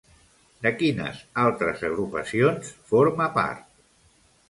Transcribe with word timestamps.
De 0.65 0.71
quines 0.79 1.19
altres 1.43 1.85
agrupacions 1.91 2.75
forma 2.91 3.33
part? 3.41 3.67